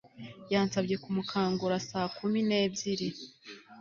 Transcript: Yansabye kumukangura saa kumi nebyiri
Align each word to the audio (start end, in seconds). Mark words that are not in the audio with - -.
Yansabye 0.53 0.95
kumukangura 1.03 1.75
saa 1.89 2.07
kumi 2.17 2.39
nebyiri 2.49 3.07